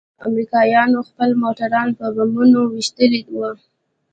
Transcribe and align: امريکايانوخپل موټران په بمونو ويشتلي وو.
امريکايانوخپل 0.27 1.29
موټران 1.43 1.87
په 1.99 2.05
بمونو 2.15 2.61
ويشتلي 2.73 3.21
وو. 3.31 3.49